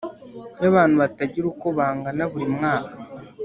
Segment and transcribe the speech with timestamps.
[0.61, 2.97] y’ abantu batagira uko bangana buri mwaka.